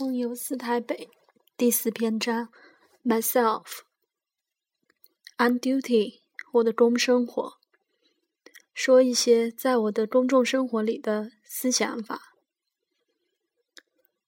[0.00, 1.10] 梦游四台北
[1.56, 2.50] 第四篇章
[3.04, 6.20] ，myself，on duty，
[6.52, 7.54] 我的公生活，
[8.72, 12.36] 说一些在我的公众生活里的思想法。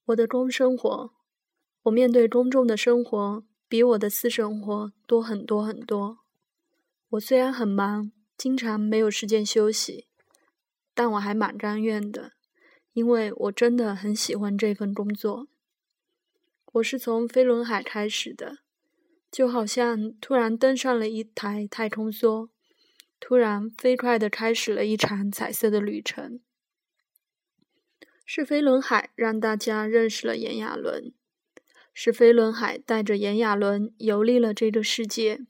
[0.06, 1.12] 我的公生活，
[1.82, 6.18] 我面对公众的生活比我的私生活多很多很多。
[7.11, 10.09] 我虽然很忙，经常没有时间休息，
[10.95, 12.32] 但我还蛮甘愿的，
[12.93, 15.46] 因为我真的很喜欢这份工作。
[16.74, 18.58] 我是从飞轮海开始的，
[19.29, 22.48] 就好像突然登上了一台太空梭，
[23.18, 26.38] 突然飞快的开始了一场彩色的旅程。
[28.24, 31.12] 是飞轮海让大家认识了炎亚纶，
[31.93, 35.41] 是飞轮海带着炎亚纶游历了这个世界，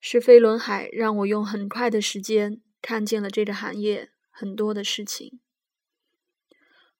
[0.00, 5.40] 是飞轮海让我用很快的时间看见了这个行业很多的事情。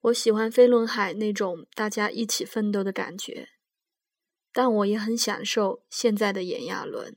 [0.05, 3.49] 我喜欢飞轮海那种大家一起奋斗的感觉，
[4.53, 7.15] 但我也很享受现在的炎亚纶。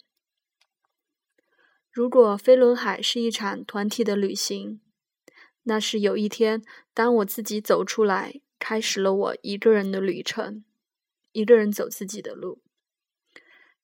[1.91, 4.79] 如果飞轮海是一场团体的旅行，
[5.63, 10.63] 那是有一天当我自己走出来，开始了我一个人的旅程，
[11.33, 12.61] 一个人走自己的路，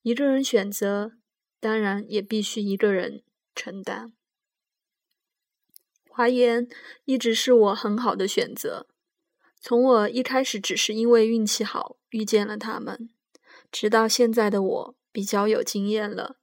[0.00, 1.12] 一个人选择，
[1.60, 3.22] 当然也必须一个人
[3.54, 4.14] 承担。
[6.08, 6.66] 华研
[7.04, 8.86] 一直是我很好的选择。
[9.66, 13.08] 从我一开始只是因为运气好遇见了他们，
[13.72, 16.36] 直到现在的我比较有经验了，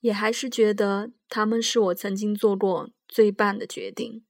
[0.00, 4.22] 也还是觉得他们是我曾经做过最棒的决定。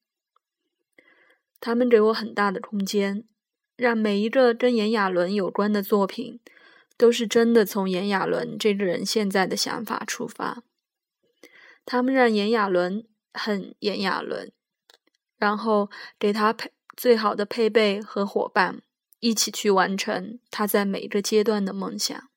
[1.59, 3.25] 他们给我很大的空间，
[3.75, 6.39] 让每一个跟炎亚纶有关的作品，
[6.97, 10.63] 都是真的从炎亚纶这个人现在的想法出发。
[11.85, 13.03] 他们让炎亚纶
[13.33, 14.53] 很炎亚纶，
[15.37, 16.71] 然后给他配。
[16.97, 18.81] 最好的配备和伙伴，
[19.21, 22.31] 一起去完成他在每个阶段的梦想。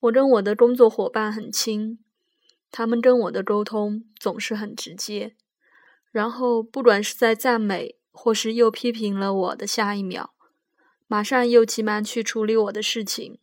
[0.00, 1.98] 我跟我的工作伙伴很亲，
[2.70, 5.34] 他们跟我的沟通总是很直接。
[6.12, 10.34] 然后，不管是在赞美或是又批评了我的下一秒，
[11.06, 13.38] 马上又急忙去处理我的事情，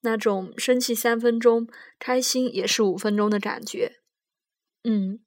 [0.00, 1.68] 那种生气三分钟，
[1.98, 3.96] 开心也是五分钟的感觉。
[4.84, 5.20] 嗯。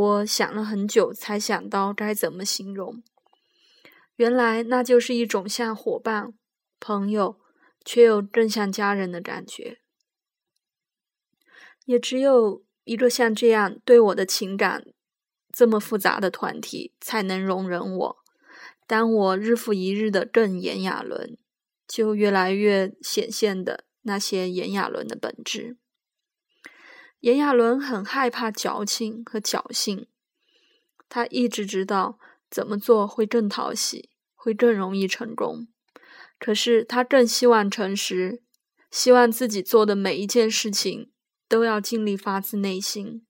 [0.00, 3.02] 我想了很久，才想到该怎么形容。
[4.14, 6.34] 原来那就是一种像伙伴、
[6.78, 7.40] 朋友，
[7.84, 9.78] 却又更像家人的感觉。
[11.84, 14.84] 也只有一个像这样对我的情感
[15.52, 18.16] 这么复杂的团体，才能容忍我。
[18.86, 21.36] 当我日复一日的更炎亚纶，
[21.88, 25.76] 就越来越显现的那些炎亚纶的本质。
[27.20, 30.06] 炎亚纶很害怕矫情和侥幸，
[31.08, 32.18] 他一直知道
[32.48, 35.66] 怎么做会更讨喜，会更容易成功。
[36.38, 38.42] 可是他更希望诚实，
[38.90, 41.10] 希望自己做的每一件事情
[41.48, 43.26] 都要尽力发自内心。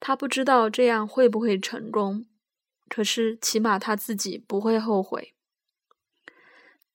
[0.00, 2.26] 他不知道这样会不会成功，
[2.88, 5.34] 可是起码他自己不会后悔。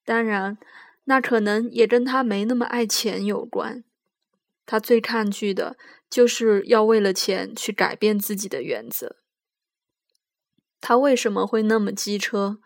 [0.03, 0.57] 当然，
[1.05, 3.85] 那可能也跟他没那么爱钱有关。
[4.67, 5.75] 他最抗拒的
[6.07, 9.15] 就是要为了钱去改变自己的原则。
[10.79, 12.59] 他为什么会那么机车？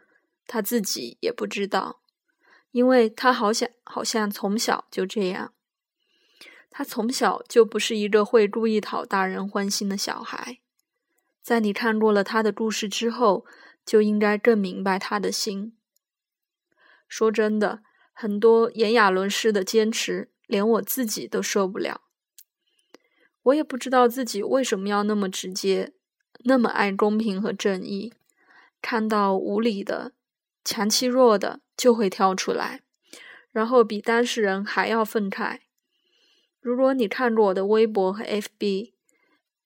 [0.46, 2.02] 他自己也不知道，
[2.72, 5.54] 因为他好像好像从小就这样。
[6.70, 10.60] 他从小就不是一个会故意讨大人欢心的小孩。
[11.42, 13.46] 在你看过了他的故事之后，
[13.86, 15.78] 就应该更明白他的心。
[17.08, 20.31] 说真的，很多炎亚纶式的坚持。
[20.52, 22.02] 连我自己都受不了，
[23.44, 25.94] 我也不知道自己为什么要那么直接，
[26.44, 28.14] 那么爱公平和正义。
[28.82, 30.12] 看到无理的、
[30.66, 32.82] 强欺弱的，就会跳出来，
[33.54, 35.60] 然后比当事人还要愤慨。
[36.60, 38.92] 如果你看过我的微博和 FB，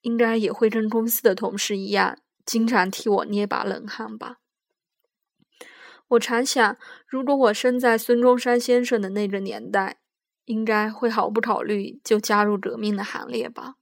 [0.01, 4.37] 应该也会跟公司的同事一样，经常替我捏把冷汗吧。
[6.09, 6.77] 我常想，
[7.07, 9.97] 如果我生在孙中山先生的那个年代。
[10.45, 13.75] 应该会毫不考虑就加入革命的行列吧。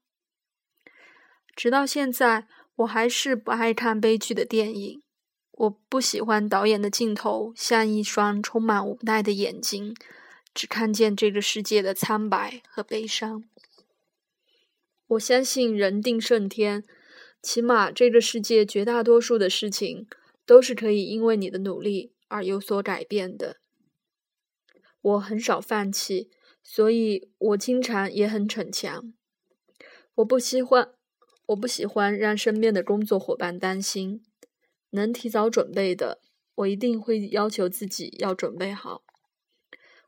[1.55, 5.01] 直到现在，我还是不爱看悲剧的电影。
[5.51, 9.95] 我不喜欢导演的镜头像一双充满无奈的眼睛，
[10.53, 13.43] 只看见这个世界的苍白和悲伤。
[15.05, 16.83] 我相信人定胜天，
[17.41, 20.07] 起码这个世界绝大多数的事情
[20.45, 23.57] 都是可以因为你的努力而有所改变的。
[25.01, 26.31] 我很少放弃。
[26.63, 29.13] 所以我经常也很逞强，
[30.15, 30.93] 我不喜欢，
[31.47, 34.23] 我不喜欢让身边的工作伙伴担心，
[34.91, 36.21] 能提早准备的
[36.55, 39.03] 我一定会要求自己要准备好。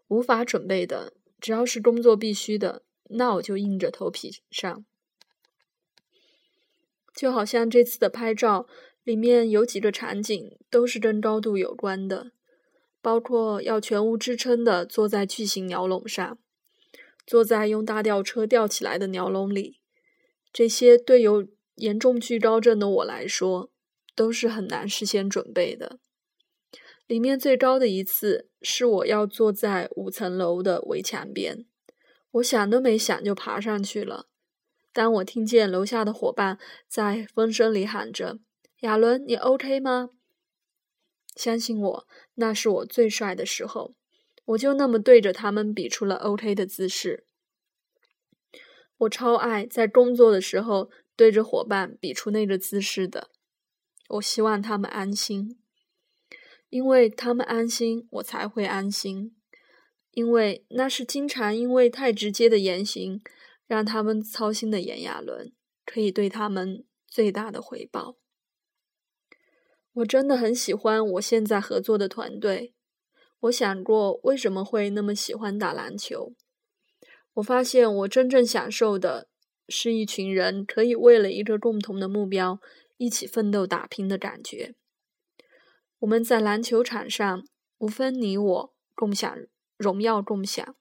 [0.07, 4.85] 无法准备的，只要是工作必须的，那我就硬着头皮上。
[7.13, 8.67] 就好像这次的拍照
[9.03, 12.31] 里面有几个场景都是跟高度有关的，
[13.01, 16.37] 包括要全无支撑的坐在巨型鸟笼上，
[17.25, 19.79] 坐在用大吊车吊起来的鸟笼里，
[20.53, 23.71] 这些对有严重惧高症的我来说
[24.15, 25.99] 都是很难事先准备的。
[27.07, 31.65] 里面最高的一次是我要坐在五层楼的围墙边，
[32.31, 34.27] 我想都没想就爬上去了。
[34.93, 36.57] 当我听见楼下的伙伴
[36.87, 38.39] 在风声里喊着
[38.81, 40.09] “亚伦，你 OK 吗？”
[41.35, 43.95] 相信我，那是我最帅的时候。
[44.45, 47.25] 我就那么对着他们比出了 OK 的姿势。
[48.97, 53.29] 我超爱在工作的时候对着伙伴比出那个姿势的。
[54.09, 55.59] 我希望他们安心，
[56.69, 59.35] 因为他们安心，我才会安心。
[60.11, 63.21] 因为那是经常因为太直接的言行。
[63.67, 65.51] 让他们操心的炎亚纶，
[65.87, 68.15] 可以对他们最大的回报。
[69.93, 72.75] 我真的很喜欢我现在合作的团队。
[73.45, 76.33] 我想过为什么会那么喜欢打篮球。
[77.33, 79.27] 我发现我真正享受的
[79.67, 82.59] 是一群人可以为了一个共同的目标
[82.97, 84.73] 一起奋斗打拼的感觉。
[85.99, 87.45] 我们在篮球场上
[87.77, 89.37] 无分你我，共享
[89.77, 90.75] 荣耀，共享。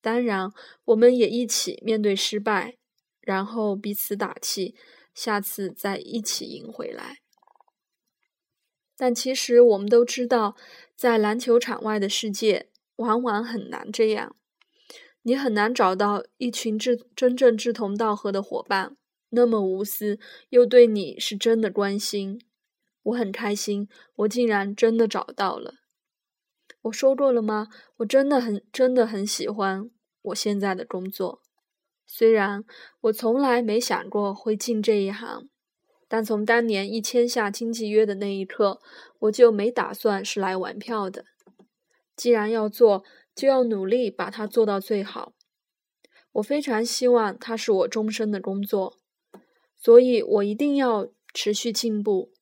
[0.00, 0.50] 当然，
[0.84, 2.76] 我们也一起面对失败，
[3.20, 4.74] 然后彼此打气，
[5.14, 7.18] 下次再一起赢回来。
[8.98, 10.56] 但其实我们都知道，
[10.96, 14.34] 在篮球场外的世界，往往很难这样。
[15.22, 18.96] 你很难找到一群志真正志同道合的伙伴，
[19.30, 20.18] 那么无私
[20.48, 22.40] 又对你是真的关心。
[23.04, 25.74] 我很开心，我竟然真的找到了。
[26.82, 27.68] 我说过了吗？
[27.98, 29.88] 我真的很、真的很喜欢
[30.22, 31.40] 我现在的工作。
[32.06, 32.64] 虽然
[33.02, 35.48] 我从来没想过会进这一行，
[36.08, 38.80] 但从当年一签下经纪约的那一刻，
[39.18, 41.26] 我就没打算是来玩票的。
[42.16, 45.34] 既然要做，就要努力把它做到最好。
[46.32, 48.98] 我非常希望它是我终身的工作，
[49.76, 52.32] 所以我一定要持续进步。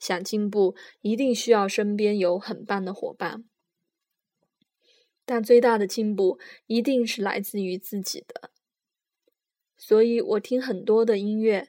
[0.00, 3.44] 想进步，一定需要身边有很棒的伙伴。
[5.24, 8.50] 但最大的进步一定是来自于自己的，
[9.76, 11.68] 所以我听很多的音乐，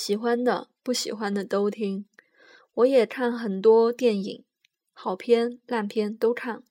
[0.00, 2.06] 喜欢的、不喜欢的都听。
[2.72, 4.44] 我也看很多电影，
[4.92, 6.62] 好片、烂片都看。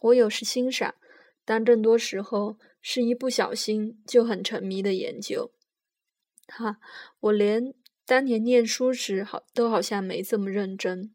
[0.00, 0.94] 我有时欣赏，
[1.44, 5.52] 但更多时候是一不小心就很沉迷的研究。
[6.46, 6.78] 哈，
[7.20, 7.74] 我连
[8.06, 11.12] 当年念书时好都好像没这么认真。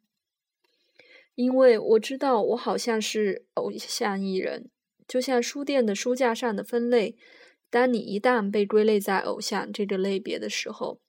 [1.33, 4.69] 因为我知道，我好像是偶像艺人，
[5.07, 7.17] 就像书店的书架上的分类。
[7.71, 10.99] 当你一旦被归类在偶像这个类别的时候，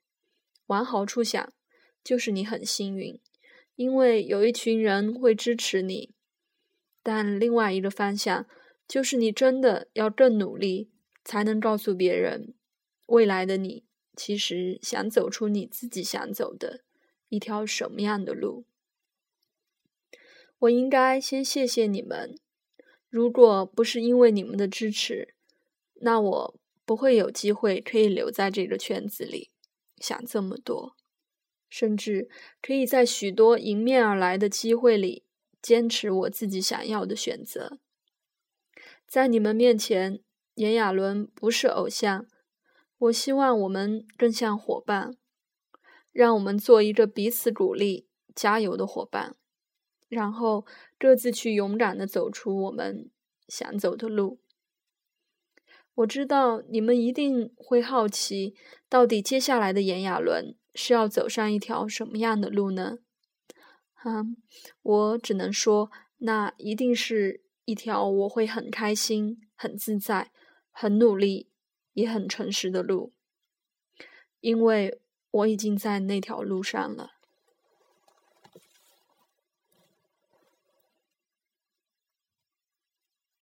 [0.74, 1.52] 往好处想，
[2.02, 3.20] 就是你很幸运，
[3.76, 6.12] 因为有一群人会支持你。
[7.00, 8.48] 但另外一个方向，
[8.88, 10.90] 就是你真的要更努力，
[11.24, 12.54] 才能告诉别人，
[13.06, 13.84] 未来的你
[14.16, 16.80] 其实想走出你自己想走的
[17.28, 18.64] 一条什么样的路。
[20.58, 22.34] 我应该先谢谢你们，
[23.08, 25.36] 如果不是因为你们的支持，
[26.00, 29.50] 那我不会有机会可以留在这个圈子里，
[30.04, 30.94] 想这么多，
[31.70, 32.28] 甚至
[32.60, 35.24] 可以在许多迎面而来的机会里
[35.62, 37.78] 坚持我自己想要的选择。
[39.06, 40.20] 在你们面前，
[40.56, 42.26] 炎亚纶不是偶像，
[42.98, 45.16] 我希望我们更像伙伴，
[46.12, 49.36] 让我们做一个彼此鼓励、加油的伙伴。
[50.10, 50.66] 然后
[50.98, 53.10] 各自去勇敢的走出我们
[53.48, 54.38] 想走的路。
[55.96, 58.54] 我知道你们一定会好奇，
[58.88, 62.98] 到底接下来的炎亚纶是要走上一条什么样的路呢？
[63.92, 64.24] 哈，
[64.82, 70.32] 我只能说，那一定是一条我会很开心、很自在、
[70.70, 71.50] 很努力、
[71.92, 73.14] 也很诚实的路，
[74.40, 77.13] 因为我已经在那条路上了。